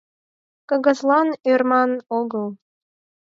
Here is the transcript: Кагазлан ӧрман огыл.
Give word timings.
Кагазлан 0.69 1.27
ӧрман 1.51 1.91
огыл. 2.19 2.47